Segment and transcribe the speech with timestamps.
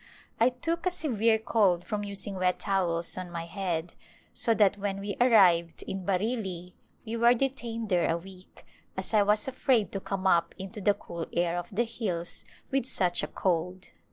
[0.39, 3.93] I took a severe cold from using wet towels on my head,
[4.33, 6.73] so that when we arrived in Bareilly
[7.05, 8.65] we were detained there a week,
[8.97, 12.87] as I was afraid to come up into the cool air of the hills with
[12.87, 13.89] such a cold.